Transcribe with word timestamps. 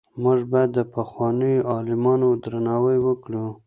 موږ 0.23 0.39
باید 0.51 0.69
د 0.75 0.79
پخوانیو 0.93 1.67
عالمانو 1.73 2.29
درناوی 2.43 2.97
وکړو. 3.01 3.45